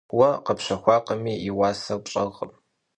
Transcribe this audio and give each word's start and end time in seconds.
Уэ 0.17 0.29
къэпщэхуакъыми, 0.45 1.33
и 1.47 1.49
уасэр 1.57 1.99
пщӀэркъым. 2.03 2.51